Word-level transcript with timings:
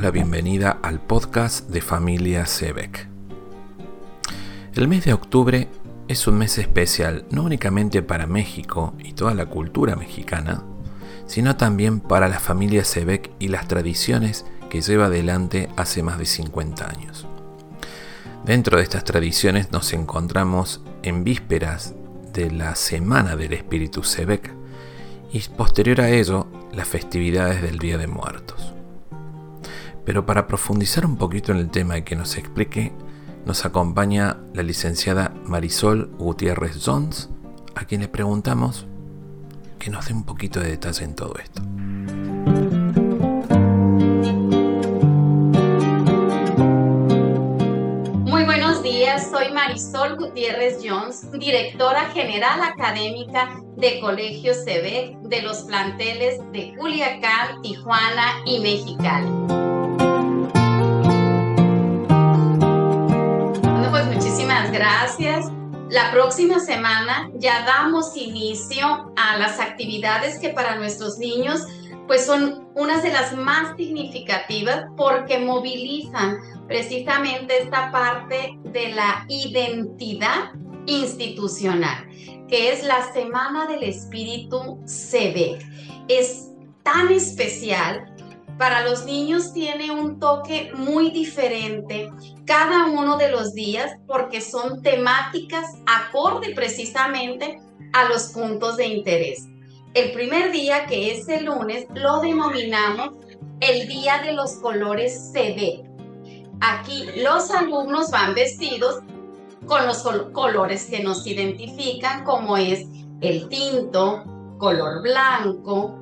la 0.00 0.10
bienvenida 0.12 0.78
al 0.82 1.00
podcast 1.00 1.68
de 1.70 1.80
Familia 1.80 2.46
Sebek. 2.46 3.08
El 4.74 4.86
mes 4.86 5.04
de 5.04 5.12
octubre 5.12 5.68
es 6.06 6.28
un 6.28 6.38
mes 6.38 6.56
especial 6.58 7.24
no 7.30 7.42
únicamente 7.42 8.00
para 8.02 8.28
México 8.28 8.94
y 9.00 9.14
toda 9.14 9.34
la 9.34 9.46
cultura 9.46 9.96
mexicana, 9.96 10.62
sino 11.26 11.56
también 11.56 11.98
para 11.98 12.28
la 12.28 12.38
familia 12.38 12.84
Sebek 12.84 13.32
y 13.40 13.48
las 13.48 13.66
tradiciones 13.66 14.46
que 14.70 14.82
lleva 14.82 15.06
adelante 15.06 15.68
hace 15.76 16.04
más 16.04 16.18
de 16.18 16.26
50 16.26 16.88
años. 16.88 17.26
Dentro 18.44 18.76
de 18.76 18.84
estas 18.84 19.02
tradiciones 19.02 19.72
nos 19.72 19.92
encontramos 19.92 20.80
en 21.02 21.24
vísperas 21.24 21.94
de 22.32 22.52
la 22.52 22.76
Semana 22.76 23.34
del 23.34 23.52
Espíritu 23.52 24.04
Sebek 24.04 24.52
y 25.32 25.40
posterior 25.40 26.02
a 26.02 26.10
ello 26.10 26.46
las 26.72 26.86
festividades 26.86 27.62
del 27.62 27.78
Día 27.78 27.98
de 27.98 28.06
Muertos. 28.06 28.77
Pero 30.08 30.24
para 30.24 30.46
profundizar 30.46 31.04
un 31.04 31.18
poquito 31.18 31.52
en 31.52 31.58
el 31.58 31.68
tema 31.68 31.98
y 31.98 32.02
que 32.02 32.16
nos 32.16 32.38
explique, 32.38 32.94
nos 33.44 33.66
acompaña 33.66 34.38
la 34.54 34.62
licenciada 34.62 35.34
Marisol 35.44 36.06
Gutiérrez 36.16 36.82
Jones, 36.82 37.28
a 37.74 37.84
quien 37.84 38.00
le 38.00 38.08
preguntamos 38.08 38.86
que 39.78 39.90
nos 39.90 40.06
dé 40.06 40.14
un 40.14 40.24
poquito 40.24 40.60
de 40.60 40.70
detalle 40.70 41.04
en 41.04 41.14
todo 41.14 41.34
esto. 41.36 41.60
Muy 48.24 48.44
buenos 48.44 48.82
días, 48.82 49.30
soy 49.30 49.52
Marisol 49.52 50.16
Gutiérrez 50.16 50.78
Jones, 50.82 51.30
directora 51.32 52.08
general 52.14 52.62
académica 52.62 53.60
de 53.76 54.00
Colegio 54.00 54.54
CEBEC 54.54 55.18
de 55.18 55.42
los 55.42 55.64
planteles 55.64 56.40
de 56.54 56.74
Culiacán, 56.78 57.60
Tijuana 57.60 58.40
y 58.46 58.60
Mexicali. 58.60 59.57
Gracias. 64.78 65.46
La 65.90 66.12
próxima 66.12 66.60
semana 66.60 67.30
ya 67.34 67.64
damos 67.64 68.16
inicio 68.16 69.12
a 69.16 69.36
las 69.38 69.58
actividades 69.58 70.38
que 70.38 70.50
para 70.50 70.76
nuestros 70.76 71.18
niños 71.18 71.66
pues 72.06 72.24
son 72.24 72.68
unas 72.74 73.02
de 73.02 73.10
las 73.10 73.34
más 73.34 73.76
significativas 73.76 74.86
porque 74.96 75.38
movilizan 75.40 76.38
precisamente 76.68 77.62
esta 77.62 77.90
parte 77.90 78.58
de 78.64 78.90
la 78.90 79.26
identidad 79.28 80.52
institucional, 80.86 82.06
que 82.48 82.72
es 82.72 82.84
la 82.84 83.12
Semana 83.12 83.66
del 83.66 83.82
Espíritu 83.82 84.78
CB. 84.86 85.58
Es 86.08 86.50
tan 86.82 87.10
especial 87.10 88.14
para 88.58 88.82
los 88.82 89.04
niños 89.04 89.52
tiene 89.52 89.90
un 89.90 90.18
toque 90.18 90.72
muy 90.74 91.10
diferente 91.10 92.10
cada 92.44 92.86
uno 92.86 93.16
de 93.16 93.30
los 93.30 93.54
días 93.54 93.92
porque 94.06 94.40
son 94.40 94.82
temáticas 94.82 95.66
acorde 95.86 96.54
precisamente 96.54 97.60
a 97.92 98.08
los 98.08 98.24
puntos 98.28 98.76
de 98.76 98.86
interés. 98.86 99.46
El 99.94 100.12
primer 100.12 100.52
día, 100.52 100.86
que 100.86 101.12
es 101.12 101.28
el 101.28 101.46
lunes, 101.46 101.86
lo 101.94 102.20
denominamos 102.20 103.10
el 103.60 103.88
Día 103.88 104.22
de 104.22 104.32
los 104.32 104.56
Colores 104.56 105.30
CD. 105.32 105.84
Aquí 106.60 107.06
los 107.16 107.50
alumnos 107.50 108.10
van 108.10 108.34
vestidos 108.34 109.00
con 109.66 109.86
los 109.86 110.02
colores 110.32 110.86
que 110.86 111.02
nos 111.02 111.26
identifican, 111.26 112.24
como 112.24 112.56
es 112.56 112.86
el 113.20 113.48
tinto, 113.48 114.24
color 114.58 115.02
blanco, 115.02 115.94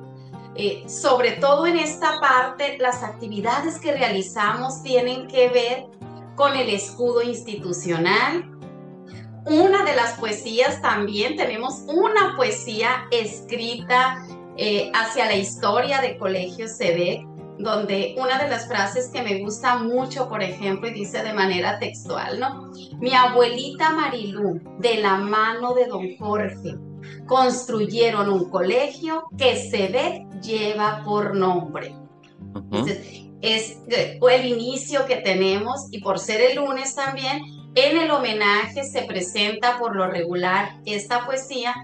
eh, 0.57 0.83
sobre 0.89 1.33
todo 1.33 1.67
en 1.67 1.77
esta 1.77 2.19
parte, 2.19 2.77
las 2.79 3.03
actividades 3.03 3.79
que 3.79 3.91
realizamos 3.91 4.81
tienen 4.81 5.27
que 5.27 5.49
ver 5.49 5.85
con 6.35 6.55
el 6.55 6.69
escudo 6.69 7.21
institucional. 7.21 8.51
Una 9.45 9.83
de 9.83 9.95
las 9.95 10.13
poesías 10.19 10.81
también, 10.81 11.35
tenemos 11.35 11.83
una 11.87 12.35
poesía 12.35 13.05
escrita 13.11 14.25
eh, 14.57 14.91
hacia 14.95 15.25
la 15.25 15.35
historia 15.35 16.01
de 16.01 16.17
Colegio 16.17 16.67
CD, 16.67 17.23
donde 17.59 18.15
una 18.17 18.41
de 18.41 18.49
las 18.49 18.67
frases 18.67 19.09
que 19.09 19.21
me 19.21 19.39
gusta 19.41 19.77
mucho, 19.77 20.29
por 20.29 20.43
ejemplo, 20.43 20.87
y 20.87 20.93
dice 20.93 21.23
de 21.23 21.33
manera 21.33 21.79
textual, 21.79 22.39
¿no? 22.39 22.71
Mi 22.99 23.13
abuelita 23.13 23.91
Marilú, 23.91 24.61
de 24.79 24.97
la 24.97 25.17
mano 25.17 25.73
de 25.73 25.87
don 25.87 26.15
Jorge, 26.17 26.75
construyeron 27.25 28.29
un 28.29 28.49
colegio 28.49 29.25
que 29.37 29.55
se 29.55 30.25
lleva 30.41 31.01
por 31.03 31.35
nombre. 31.35 31.95
es 33.41 33.77
el 33.87 34.45
inicio 34.45 35.05
que 35.05 35.17
tenemos 35.17 35.87
y 35.91 35.99
por 35.99 36.19
ser 36.19 36.41
el 36.41 36.57
lunes 36.57 36.95
también, 36.95 37.41
en 37.75 37.97
el 37.97 38.09
homenaje 38.09 38.83
se 38.83 39.03
presenta 39.03 39.77
por 39.77 39.95
lo 39.95 40.07
regular 40.07 40.79
esta 40.85 41.25
poesía 41.25 41.75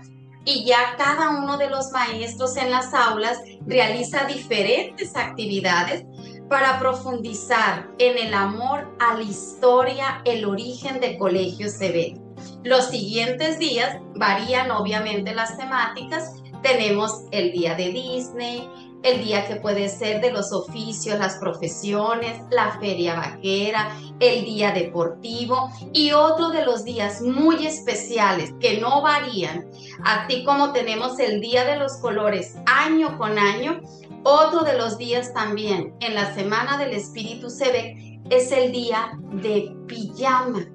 y 0.46 0.66
ya 0.66 0.96
cada 0.98 1.30
uno 1.30 1.58
de 1.58 1.70
los 1.70 1.92
maestros 1.92 2.58
en 2.58 2.72
las 2.72 2.94
aulas 2.94 3.40
realiza 3.66 4.26
diferentes 4.26 5.16
actividades 5.16 6.06
para 6.50 6.80
profundizar 6.80 7.90
en 7.98 8.18
el 8.18 8.34
amor 8.34 8.96
a 9.00 9.16
la 9.16 9.24
historia, 9.24 10.22
el 10.26 10.46
origen 10.46 11.00
de 11.00 11.18
Colegio 11.18 11.68
CB. 11.68 12.20
Los 12.64 12.90
siguientes 12.90 13.58
días 13.60 13.98
varían 14.16 14.72
obviamente 14.72 15.34
las 15.34 15.58
temáticas. 15.58 16.34
Tenemos 16.62 17.24
el 17.32 17.52
día 17.52 17.76
de 17.76 17.90
Disney, 17.90 18.70
el 19.04 19.24
día 19.24 19.46
que 19.48 19.58
puede 19.58 19.90
ser 19.90 20.22
de 20.22 20.32
los 20.32 20.52
oficios, 20.52 21.20
las 21.20 21.36
profesiones, 21.36 22.42
la 22.50 22.80
feria 22.80 23.16
vaquera, 23.16 23.96
el 24.20 24.46
día 24.46 24.72
deportivo 24.72 25.70
y 25.94 26.14
otro 26.14 26.50
de 26.50 26.66
los 26.66 26.84
días 26.84 27.22
muy 27.22 27.68
especiales 27.68 28.54
que 28.60 28.80
no 28.80 29.02
varían, 29.02 29.66
así 30.04 30.44
como 30.46 30.72
tenemos 30.72 31.20
el 31.20 31.42
día 31.42 31.66
de 31.66 31.78
los 31.78 31.98
colores 31.98 32.56
año 32.66 33.18
con 33.18 33.38
año, 33.38 33.82
otro 34.24 34.62
de 34.62 34.78
los 34.78 34.98
días 34.98 35.34
también 35.34 35.94
en 36.00 36.16
la 36.16 36.34
semana 36.34 36.78
del 36.78 36.94
espíritu 36.94 37.50
se 37.50 37.72
ve 37.72 38.20
es 38.30 38.52
el 38.52 38.72
día 38.72 39.20
de 39.34 39.76
pijama. 39.88 40.66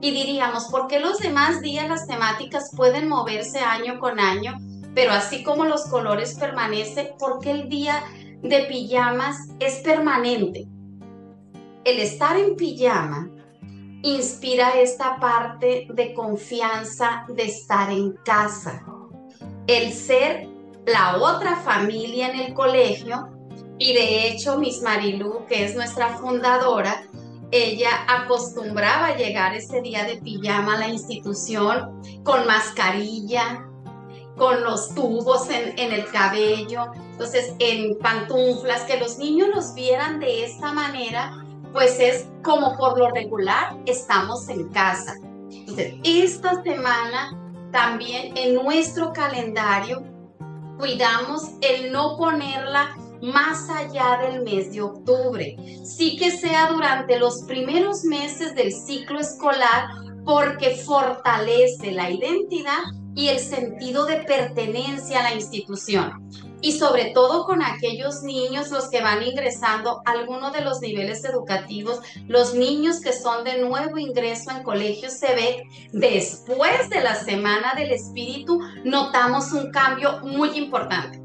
Y 0.00 0.10
diríamos, 0.10 0.66
¿por 0.66 0.86
qué 0.86 1.00
los 1.00 1.18
demás 1.18 1.60
días 1.60 1.88
las 1.88 2.06
temáticas 2.06 2.70
pueden 2.76 3.08
moverse 3.08 3.60
año 3.60 3.98
con 3.98 4.20
año, 4.20 4.56
pero 4.94 5.12
así 5.12 5.42
como 5.42 5.64
los 5.64 5.86
colores 5.86 6.34
permanecen, 6.34 7.10
¿por 7.18 7.40
qué 7.40 7.50
el 7.52 7.68
día 7.68 8.02
de 8.42 8.64
pijamas 8.64 9.36
es 9.60 9.76
permanente? 9.76 10.66
El 11.84 11.98
estar 11.98 12.36
en 12.36 12.56
pijama 12.56 13.28
inspira 14.02 14.80
esta 14.80 15.18
parte 15.18 15.86
de 15.92 16.12
confianza 16.14 17.24
de 17.28 17.44
estar 17.44 17.90
en 17.90 18.12
casa. 18.24 18.84
El 19.66 19.92
ser 19.92 20.48
la 20.86 21.16
otra 21.18 21.56
familia 21.56 22.28
en 22.28 22.40
el 22.40 22.54
colegio, 22.54 23.28
y 23.78 23.94
de 23.94 24.28
hecho 24.28 24.58
Miss 24.58 24.82
Marilú, 24.82 25.46
que 25.48 25.64
es 25.64 25.74
nuestra 25.74 26.16
fundadora, 26.18 27.04
ella 27.50 27.90
acostumbraba 28.08 29.16
llegar 29.16 29.54
ese 29.54 29.82
día 29.82 30.04
de 30.04 30.16
pijama 30.16 30.76
a 30.76 30.78
la 30.80 30.88
institución 30.88 32.00
con 32.24 32.46
mascarilla, 32.46 33.68
con 34.36 34.62
los 34.62 34.94
tubos 34.94 35.48
en, 35.50 35.92
el 35.92 36.06
cabello, 36.10 36.92
entonces 37.12 37.54
en 37.58 37.98
pantuflas, 37.98 38.82
que 38.82 38.98
los 38.98 39.18
niños 39.18 39.48
los 39.54 39.74
vieran 39.74 40.20
de 40.20 40.44
esta 40.44 40.72
manera, 40.72 41.44
pues 41.72 41.98
es 42.00 42.26
como 42.42 42.76
por 42.76 42.98
lo 42.98 43.10
regular 43.10 43.76
estamos 43.86 44.48
en 44.48 44.68
casa. 44.70 45.14
Entonces, 45.50 45.94
esta 46.02 46.62
semana 46.62 47.38
también 47.70 48.36
en 48.36 48.54
nuestro 48.54 49.12
calendario 49.12 50.02
cuidamos 50.78 51.52
el 51.60 51.92
no 51.92 52.16
ponerla 52.16 52.96
más 53.22 53.70
allá 53.70 54.18
del 54.22 54.42
mes 54.42 54.72
de 54.72 54.82
octubre. 54.82 55.56
Sí 55.84 56.16
que 56.16 56.30
sea 56.30 56.70
durante 56.72 57.18
los 57.18 57.42
primeros 57.42 58.02
meses 58.04 58.54
del 58.54 58.72
ciclo 58.72 59.20
escolar 59.20 59.88
porque 60.24 60.76
fortalece 60.76 61.92
la 61.92 62.10
identidad 62.10 62.82
y 63.14 63.28
el 63.28 63.38
sentido 63.38 64.06
de 64.06 64.16
pertenencia 64.16 65.20
a 65.20 65.22
la 65.24 65.34
institución. 65.34 66.28
Y 66.60 66.72
sobre 66.72 67.06
todo 67.06 67.44
con 67.44 67.60
aquellos 67.60 68.22
niños, 68.22 68.70
los 68.70 68.88
que 68.88 69.02
van 69.02 69.22
ingresando 69.22 70.00
a 70.04 70.12
alguno 70.12 70.52
de 70.52 70.60
los 70.60 70.80
niveles 70.80 71.24
educativos, 71.24 72.00
los 72.28 72.54
niños 72.54 73.00
que 73.00 73.12
son 73.12 73.44
de 73.44 73.58
nuevo 73.58 73.98
ingreso 73.98 74.50
en 74.52 74.62
colegio 74.62 75.10
se 75.10 75.34
ve 75.34 75.62
después 75.92 76.88
de 76.88 77.00
la 77.00 77.16
Semana 77.16 77.74
del 77.76 77.90
Espíritu, 77.90 78.60
notamos 78.84 79.52
un 79.52 79.70
cambio 79.72 80.20
muy 80.22 80.50
importante 80.56 81.22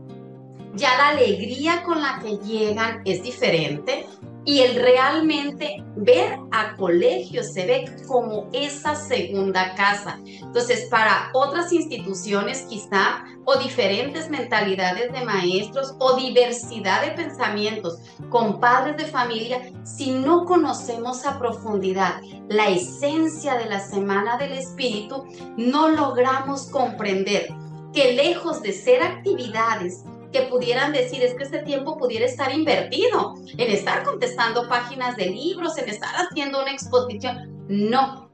ya 0.77 0.95
la 0.97 1.09
alegría 1.09 1.83
con 1.83 2.01
la 2.01 2.19
que 2.21 2.37
llegan 2.37 3.01
es 3.03 3.23
diferente 3.23 4.05
y 4.47 4.61
el 4.61 4.75
realmente 4.81 5.83
ver 5.97 6.39
a 6.51 6.77
Colegio 6.77 7.43
se 7.43 7.65
ve 7.65 7.95
como 8.07 8.49
esa 8.53 8.95
segunda 8.95 9.75
casa. 9.75 10.21
Entonces, 10.25 10.87
para 10.89 11.29
otras 11.33 11.73
instituciones 11.73 12.61
quizá, 12.61 13.25
o 13.43 13.57
diferentes 13.57 14.29
mentalidades 14.29 15.11
de 15.11 15.25
maestros, 15.25 15.95
o 15.99 16.15
diversidad 16.15 17.05
de 17.05 17.11
pensamientos 17.11 17.99
con 18.29 18.61
padres 18.61 18.95
de 18.95 19.05
familia, 19.11 19.61
si 19.83 20.11
no 20.11 20.45
conocemos 20.45 21.25
a 21.25 21.37
profundidad 21.37 22.21
la 22.47 22.69
esencia 22.69 23.55
de 23.55 23.65
la 23.65 23.81
Semana 23.81 24.37
del 24.37 24.53
Espíritu, 24.53 25.25
no 25.57 25.89
logramos 25.89 26.69
comprender 26.69 27.49
que 27.93 28.13
lejos 28.13 28.61
de 28.61 28.71
ser 28.71 29.03
actividades 29.03 30.05
que 30.31 30.41
pudieran 30.43 30.91
decir 30.91 31.23
es 31.23 31.33
que 31.35 31.43
este 31.43 31.59
tiempo 31.59 31.97
pudiera 31.97 32.25
estar 32.25 32.53
invertido 32.53 33.35
en 33.57 33.71
estar 33.71 34.03
contestando 34.03 34.67
páginas 34.67 35.15
de 35.15 35.27
libros, 35.27 35.77
en 35.77 35.89
estar 35.89 36.13
haciendo 36.15 36.61
una 36.61 36.71
exposición. 36.71 37.65
No, 37.67 38.29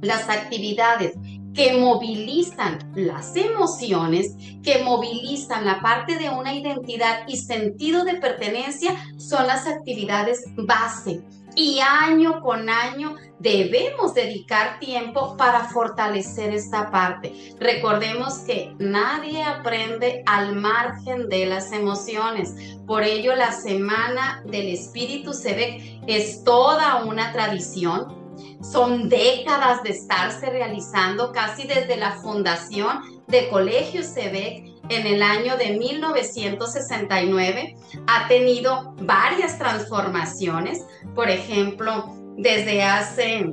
las 0.00 0.28
actividades 0.28 1.14
que 1.54 1.76
movilizan 1.76 2.78
las 2.94 3.34
emociones, 3.34 4.36
que 4.62 4.82
movilizan 4.84 5.64
la 5.64 5.80
parte 5.80 6.16
de 6.16 6.28
una 6.28 6.54
identidad 6.54 7.26
y 7.26 7.36
sentido 7.36 8.04
de 8.04 8.14
pertenencia 8.14 8.94
son 9.16 9.46
las 9.46 9.66
actividades 9.66 10.44
base. 10.56 11.22
Y 11.58 11.80
año 11.80 12.40
con 12.40 12.70
año 12.70 13.16
debemos 13.40 14.14
dedicar 14.14 14.78
tiempo 14.78 15.36
para 15.36 15.64
fortalecer 15.64 16.54
esta 16.54 16.92
parte. 16.92 17.56
Recordemos 17.58 18.38
que 18.46 18.76
nadie 18.78 19.42
aprende 19.42 20.22
al 20.24 20.54
margen 20.54 21.28
de 21.28 21.46
las 21.46 21.72
emociones. 21.72 22.76
Por 22.86 23.02
ello, 23.02 23.34
la 23.34 23.50
Semana 23.50 24.40
del 24.46 24.68
Espíritu 24.68 25.32
se 25.32 25.54
ve, 25.54 26.00
es 26.06 26.44
toda 26.44 27.02
una 27.04 27.32
tradición. 27.32 28.16
Son 28.62 29.08
décadas 29.08 29.82
de 29.82 29.90
estarse 29.90 30.50
realizando 30.50 31.32
casi 31.32 31.66
desde 31.66 31.96
la 31.96 32.12
fundación 32.20 33.00
de 33.26 33.48
Colegio 33.48 34.04
SEBEC 34.04 34.77
en 34.88 35.06
el 35.06 35.22
año 35.22 35.56
de 35.56 35.78
1969. 35.78 37.76
Ha 38.06 38.28
tenido 38.28 38.94
varias 39.00 39.58
transformaciones. 39.58 40.84
Por 41.14 41.30
ejemplo, 41.30 42.12
desde 42.36 42.82
hace 42.82 43.52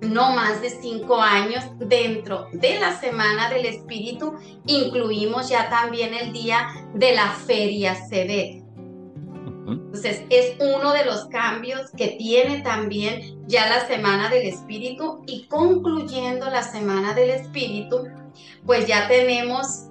no 0.00 0.32
más 0.32 0.60
de 0.60 0.70
cinco 0.70 1.20
años 1.20 1.64
dentro 1.78 2.48
de 2.52 2.78
la 2.78 2.98
Semana 2.98 3.48
del 3.48 3.66
Espíritu 3.66 4.34
incluimos 4.66 5.48
ya 5.48 5.70
también 5.70 6.12
el 6.14 6.32
día 6.32 6.68
de 6.94 7.14
la 7.14 7.30
Feria 7.30 7.94
CD. 7.94 8.62
Entonces 9.66 10.22
es 10.30 10.54
uno 10.60 10.92
de 10.92 11.04
los 11.04 11.26
cambios 11.26 11.90
que 11.96 12.08
tiene 12.08 12.60
también 12.60 13.42
ya 13.46 13.68
la 13.68 13.86
Semana 13.86 14.28
del 14.28 14.46
Espíritu 14.46 15.22
y 15.26 15.46
concluyendo 15.46 16.50
la 16.50 16.62
Semana 16.62 17.14
del 17.14 17.30
Espíritu, 17.30 18.04
pues 18.64 18.86
ya 18.86 19.08
tenemos 19.08 19.88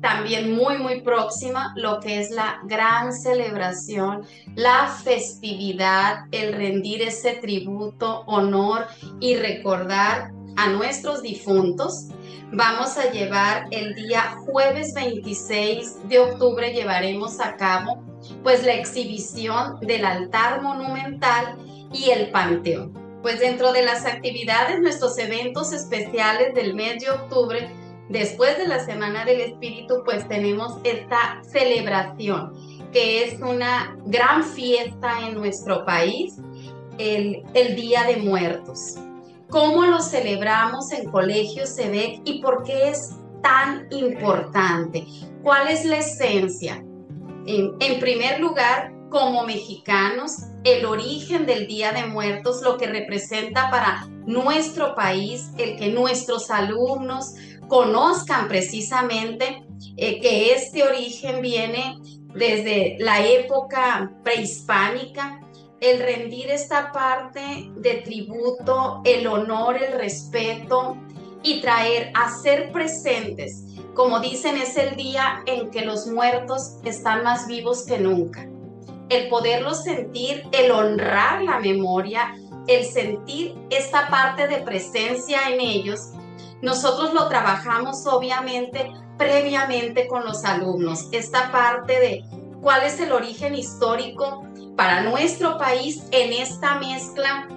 también 0.00 0.54
muy, 0.54 0.78
muy 0.78 1.00
próxima, 1.00 1.72
lo 1.76 2.00
que 2.00 2.20
es 2.20 2.30
la 2.30 2.60
gran 2.64 3.12
celebración, 3.12 4.26
la 4.54 4.88
festividad, 4.88 6.26
el 6.32 6.52
rendir 6.52 7.02
ese 7.02 7.34
tributo, 7.34 8.22
honor 8.26 8.86
y 9.20 9.36
recordar 9.36 10.32
a 10.56 10.68
nuestros 10.68 11.22
difuntos. 11.22 12.08
Vamos 12.52 12.96
a 12.96 13.10
llevar 13.10 13.66
el 13.70 13.94
día 13.94 14.36
jueves 14.46 14.94
26 14.94 16.08
de 16.08 16.18
octubre, 16.20 16.72
llevaremos 16.72 17.40
a 17.40 17.56
cabo 17.56 18.02
pues 18.42 18.64
la 18.64 18.74
exhibición 18.74 19.78
del 19.80 20.04
altar 20.04 20.62
monumental 20.62 21.56
y 21.92 22.10
el 22.10 22.30
panteón. 22.30 22.92
Pues 23.22 23.40
dentro 23.40 23.72
de 23.72 23.82
las 23.82 24.06
actividades, 24.06 24.80
nuestros 24.80 25.18
eventos 25.18 25.72
especiales 25.72 26.54
del 26.54 26.74
mes 26.74 27.02
de 27.02 27.10
octubre, 27.10 27.68
Después 28.08 28.56
de 28.56 28.68
la 28.68 28.84
Semana 28.84 29.24
del 29.24 29.40
Espíritu, 29.40 30.02
pues 30.04 30.26
tenemos 30.28 30.78
esta 30.84 31.40
celebración, 31.42 32.52
que 32.92 33.24
es 33.24 33.40
una 33.40 33.96
gran 34.06 34.44
fiesta 34.44 35.26
en 35.26 35.34
nuestro 35.34 35.84
país, 35.84 36.36
el, 36.98 37.42
Día 37.76 38.04
de 38.04 38.16
Muertos. 38.16 38.94
¿Cómo 39.50 39.84
lo 39.84 40.00
celebramos 40.00 40.92
en 40.92 41.10
Colegio 41.10 41.66
SEBEC 41.66 42.20
y 42.24 42.40
por 42.40 42.62
qué 42.62 42.90
es 42.90 43.16
tan 43.42 43.86
importante? 43.90 45.04
¿Cuál 45.42 45.68
es 45.68 45.84
la 45.84 45.98
esencia? 45.98 46.82
en 47.48 48.00
primer 48.00 48.40
lugar, 48.40 48.92
como 49.08 49.44
mexicanos, 49.44 50.46
el 50.64 50.84
origen 50.84 51.46
del 51.46 51.66
Día 51.66 51.92
de 51.92 52.06
Muertos, 52.06 52.60
lo 52.62 52.76
que 52.76 52.86
representa 52.86 53.70
para 53.70 54.08
nuestro 54.26 54.94
país, 54.96 55.50
el 55.58 55.76
que 55.76 55.88
nuestros 55.88 56.50
alumnos, 56.50 57.34
conozcan 57.68 58.48
precisamente 58.48 59.64
eh, 59.96 60.20
que 60.20 60.52
este 60.52 60.82
origen 60.82 61.40
viene 61.40 61.98
desde 62.34 62.96
la 62.98 63.24
época 63.24 64.12
prehispánica, 64.22 65.40
el 65.80 66.00
rendir 66.00 66.50
esta 66.50 66.90
parte 66.92 67.70
de 67.76 67.94
tributo, 67.96 69.02
el 69.04 69.26
honor, 69.26 69.76
el 69.82 69.98
respeto 69.98 70.96
y 71.42 71.60
traer 71.60 72.10
a 72.14 72.30
ser 72.30 72.72
presentes. 72.72 73.64
Como 73.94 74.20
dicen, 74.20 74.56
es 74.56 74.76
el 74.76 74.96
día 74.96 75.42
en 75.46 75.70
que 75.70 75.82
los 75.82 76.06
muertos 76.06 76.78
están 76.84 77.24
más 77.24 77.46
vivos 77.46 77.84
que 77.84 77.98
nunca. 77.98 78.46
El 79.08 79.28
poderlos 79.28 79.84
sentir, 79.84 80.44
el 80.52 80.70
honrar 80.70 81.42
la 81.42 81.60
memoria, 81.60 82.34
el 82.66 82.84
sentir 82.84 83.54
esta 83.70 84.08
parte 84.08 84.48
de 84.48 84.58
presencia 84.58 85.48
en 85.48 85.60
ellos 85.60 86.10
nosotros 86.62 87.12
lo 87.14 87.28
trabajamos 87.28 88.06
obviamente 88.06 88.92
previamente 89.18 90.06
con 90.08 90.24
los 90.24 90.44
alumnos, 90.44 91.08
esta 91.12 91.50
parte 91.50 91.98
de 91.98 92.24
cuál 92.60 92.82
es 92.82 93.00
el 93.00 93.12
origen 93.12 93.54
histórico 93.54 94.44
para 94.76 95.02
nuestro 95.02 95.58
país 95.58 96.02
en 96.10 96.32
esta 96.32 96.78
mezcla 96.78 97.48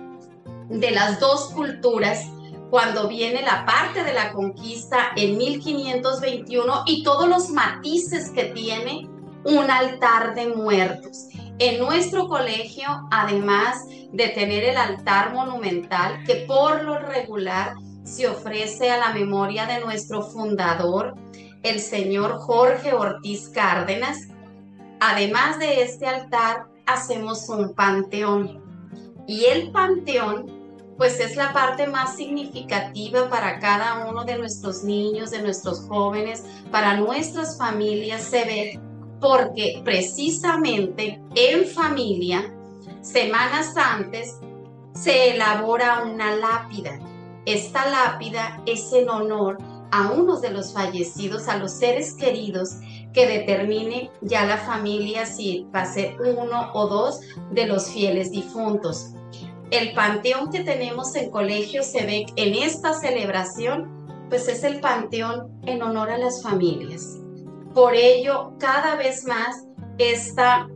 de 0.70 0.92
las 0.92 1.20
dos 1.20 1.50
culturas 1.50 2.28
cuando 2.70 3.08
viene 3.08 3.42
la 3.42 3.66
parte 3.66 4.04
de 4.04 4.14
la 4.14 4.32
conquista 4.32 5.12
en 5.16 5.38
1521 5.38 6.84
y 6.86 7.04
todos 7.04 7.28
los 7.28 7.50
matices 7.50 8.30
que 8.30 8.46
tiene 8.46 9.10
un 9.44 9.72
altar 9.72 10.36
de 10.36 10.48
muertos. 10.48 11.28
En 11.58 11.80
nuestro 11.80 12.28
colegio, 12.28 12.88
además 13.12 13.86
de 14.12 14.30
tener 14.30 14.64
el 14.64 14.78
altar 14.78 15.34
monumental, 15.34 16.24
que 16.26 16.46
por 16.48 16.84
lo 16.84 17.00
regular 17.00 17.74
se 18.10 18.28
ofrece 18.28 18.90
a 18.90 18.98
la 18.98 19.14
memoria 19.14 19.68
de 19.68 19.80
nuestro 19.82 20.24
fundador, 20.24 21.16
el 21.62 21.80
señor 21.80 22.40
Jorge 22.40 22.94
Ortiz 22.94 23.50
Cárdenas. 23.50 24.18
Además 25.00 25.60
de 25.60 25.84
este 25.84 26.08
altar, 26.08 26.68
hacemos 26.88 27.48
un 27.50 27.76
panteón. 27.76 28.64
Y 29.28 29.46
el 29.46 29.72
panteón, 29.72 30.52
pues 30.98 31.20
es 31.20 31.36
la 31.36 31.54
parte 31.54 31.86
más 31.86 32.16
significativa 32.16 33.30
para 33.30 33.60
cada 33.60 34.10
uno 34.10 34.26
de 34.26 34.40
nuestros 34.40 34.84
niños, 34.84 35.30
de 35.30 35.44
nuestros 35.44 35.82
jóvenes, 35.88 36.44
para 36.72 36.98
nuestras 36.98 37.58
familias, 37.58 38.24
se 38.24 38.44
ve 38.44 38.80
porque 39.22 39.82
precisamente 39.84 41.22
en 41.36 41.66
familia, 41.66 42.52
semanas 43.02 43.76
antes, 43.78 44.40
se 44.94 45.36
elabora 45.36 46.04
una 46.04 46.36
lápida 46.36 47.00
esta 47.54 47.90
lápida 47.90 48.62
es 48.66 48.92
en 48.94 49.10
honor 49.10 49.58
a 49.92 50.12
uno 50.12 50.40
de 50.40 50.52
los 50.52 50.74
fallecidos, 50.74 51.48
a 51.48 51.58
los 51.58 51.72
seres 51.72 52.14
queridos, 52.14 52.76
que 53.14 53.28
determine 53.28 54.12
ya 54.22 54.46
la 54.46 54.58
familia 54.58 55.26
si 55.26 55.66
va 55.74 55.82
a 55.82 55.94
ser 55.94 56.16
uno 56.22 56.72
o 56.74 56.88
dos 56.88 57.22
de 57.52 57.66
los 57.66 57.90
fieles 57.90 58.32
difuntos. 58.32 59.14
El 59.72 59.94
panteón 59.94 60.52
que 60.52 60.64
tenemos 60.64 61.16
en 61.16 61.32
Colegio 61.32 61.84
se 61.84 62.06
ve 62.06 62.26
en 62.36 62.54
esta 62.56 62.94
celebración, 62.94 64.28
pues 64.30 64.48
es 64.48 64.64
el 64.64 64.80
panteón 64.80 65.60
en 65.66 65.82
honor 65.82 66.12
a 66.12 66.18
las 66.18 66.44
familias. 66.44 67.18
Por 67.74 67.96
ello, 67.96 68.54
cada 68.60 68.96
vez 68.96 69.26
más 69.26 69.66
esta 69.98 70.68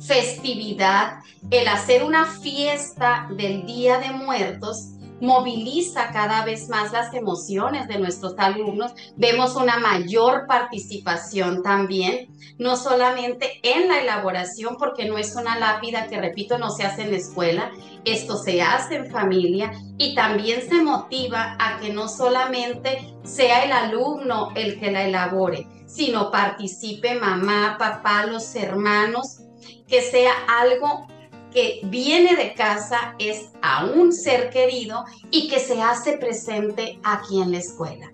festividad, 0.00 1.20
el 1.50 1.68
hacer 1.68 2.02
una 2.02 2.26
fiesta 2.26 3.28
del 3.36 3.66
Día 3.66 3.98
de 3.98 4.12
Muertos, 4.12 4.92
moviliza 5.22 6.10
cada 6.12 6.44
vez 6.44 6.68
más 6.68 6.90
las 6.90 7.14
emociones 7.14 7.86
de 7.86 8.00
nuestros 8.00 8.34
alumnos. 8.38 8.92
Vemos 9.16 9.54
una 9.54 9.78
mayor 9.78 10.46
participación 10.48 11.62
también, 11.62 12.28
no 12.58 12.76
solamente 12.76 13.60
en 13.62 13.86
la 13.86 14.00
elaboración, 14.00 14.76
porque 14.76 15.04
no 15.04 15.18
es 15.18 15.36
una 15.36 15.56
lápida 15.60 16.08
que, 16.08 16.20
repito, 16.20 16.58
no 16.58 16.70
se 16.70 16.82
hace 16.82 17.02
en 17.02 17.12
la 17.12 17.18
escuela, 17.18 17.70
esto 18.04 18.36
se 18.36 18.62
hace 18.62 18.96
en 18.96 19.12
familia 19.12 19.70
y 19.96 20.16
también 20.16 20.68
se 20.68 20.82
motiva 20.82 21.56
a 21.60 21.78
que 21.78 21.92
no 21.92 22.08
solamente 22.08 23.14
sea 23.22 23.64
el 23.64 23.70
alumno 23.70 24.50
el 24.56 24.80
que 24.80 24.90
la 24.90 25.04
elabore, 25.04 25.68
sino 25.86 26.32
participe 26.32 27.14
mamá, 27.14 27.76
papá, 27.78 28.26
los 28.26 28.56
hermanos, 28.56 29.38
que 29.86 30.02
sea 30.02 30.32
algo 30.48 31.06
que 31.52 31.80
viene 31.84 32.36
de 32.36 32.54
casa 32.54 33.14
es 33.18 33.50
a 33.62 33.86
un 33.86 34.12
ser 34.12 34.50
querido 34.50 35.04
y 35.30 35.48
que 35.48 35.58
se 35.58 35.80
hace 35.82 36.18
presente 36.18 36.98
aquí 37.04 37.40
en 37.40 37.52
la 37.52 37.58
escuela. 37.58 38.12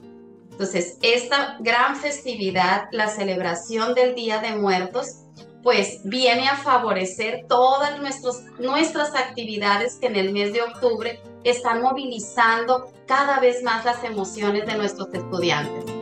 Entonces, 0.51 0.99
esta 1.03 1.57
gran 1.61 1.97
festividad, 1.97 2.89
la 2.91 3.09
celebración 3.09 3.95
del 3.95 4.15
Día 4.15 4.41
de 4.41 4.57
Muertos, 4.57 5.25
pues 5.63 6.01
viene 6.05 6.49
a 6.49 6.57
favorecer 6.57 7.47
todas 7.49 8.01
nuestros, 8.01 8.43
nuestras 8.59 9.15
actividades 9.15 9.97
que 9.97 10.07
en 10.07 10.17
el 10.17 10.33
mes 10.33 10.53
de 10.53 10.63
octubre 10.63 11.21
están 11.45 11.83
movilizando 11.83 12.93
cada 13.07 13.39
vez 13.41 13.63
más 13.63 13.85
las 13.85 14.03
emociones 14.05 14.67
de 14.67 14.77
nuestros 14.77 15.09
estudiantes. 15.13 15.98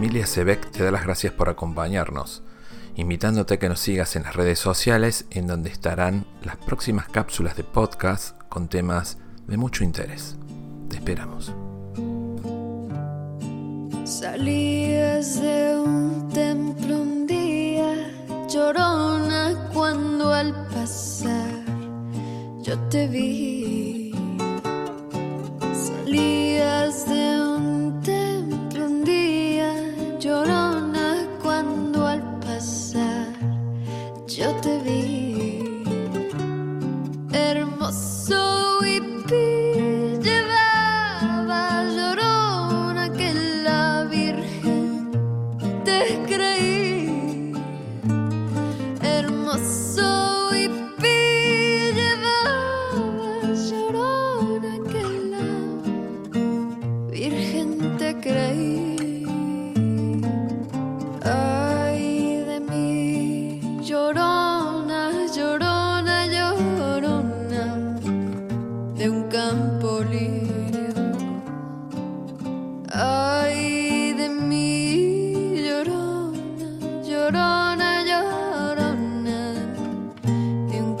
Familia 0.00 0.24
Sebec 0.24 0.70
te 0.70 0.82
da 0.82 0.90
las 0.90 1.04
gracias 1.04 1.30
por 1.34 1.50
acompañarnos, 1.50 2.42
invitándote 2.96 3.52
a 3.52 3.58
que 3.58 3.68
nos 3.68 3.80
sigas 3.80 4.16
en 4.16 4.22
las 4.22 4.34
redes 4.34 4.58
sociales 4.58 5.26
en 5.28 5.46
donde 5.46 5.68
estarán 5.68 6.24
las 6.42 6.56
próximas 6.56 7.06
cápsulas 7.06 7.54
de 7.54 7.64
podcast 7.64 8.34
con 8.48 8.68
temas 8.68 9.18
de 9.46 9.58
mucho 9.58 9.84
interés. 9.84 10.36
Te 10.88 10.96
esperamos. 10.96 11.52
Salías 14.04 15.42
de 15.42 15.76
un 15.76 16.30
templo 16.32 17.02
un 17.02 17.26
día, 17.26 18.10
llorona 18.48 19.68
cuando 19.74 20.32
al 20.32 20.66
pasar 20.68 21.62
yo 22.62 22.78
te 22.88 23.06
vi. 23.06 24.14
Salías 25.74 26.39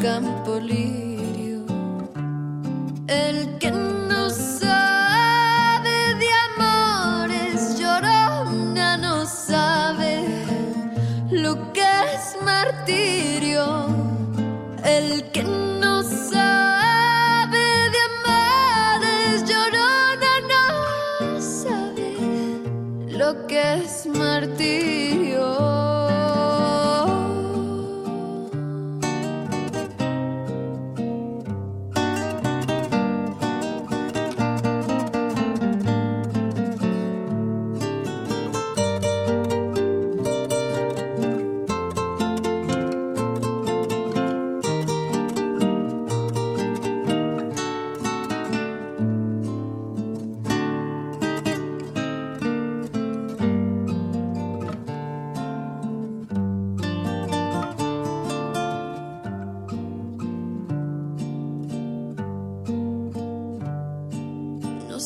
campo 0.00 0.56
lirio. 0.56 1.09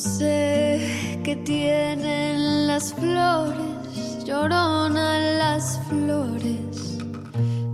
Sé 0.05 1.19
qué 1.25 1.35
tienen 1.37 2.67
las 2.67 2.93
flores, 2.93 4.25
llorona 4.25 5.19
las 5.39 5.81
flores 5.89 6.99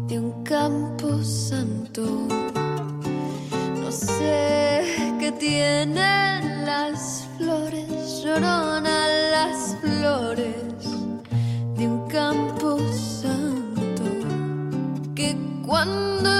de 0.06 0.20
un 0.20 0.44
campo 0.44 1.22
santo. 1.24 2.28
No 3.82 3.90
sé 3.90 4.84
qué 5.18 5.32
tienen 5.32 6.64
las 6.64 7.26
flores, 7.36 8.22
llorona 8.22 9.08
las 9.32 9.76
flores 9.80 10.84
de 11.76 11.88
un 11.88 12.08
campo 12.08 12.78
santo. 12.92 14.04
Que 15.16 15.36
cuando 15.66 16.39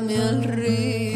llévame 0.00 0.16
al 0.16 0.42
río. 0.44 1.13